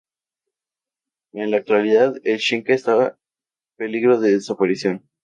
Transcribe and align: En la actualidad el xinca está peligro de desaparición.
En 1.31 1.51
la 1.51 1.57
actualidad 1.57 2.15
el 2.23 2.39
xinca 2.39 2.73
está 2.73 3.19
peligro 3.77 4.19
de 4.19 4.31
desaparición. 4.31 5.07